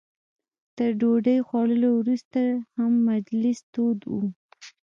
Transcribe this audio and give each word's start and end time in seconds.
تر 0.77 0.89
ډوډۍ 0.99 1.39
خوړلو 1.47 1.89
وروسته 1.99 2.41
هم 2.75 2.93
مجلس 3.09 3.57
تود 3.73 3.99
و. 4.13 4.15